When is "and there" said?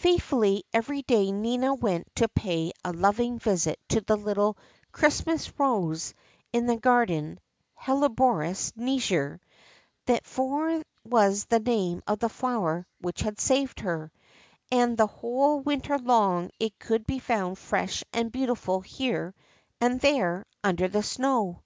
19.80-20.44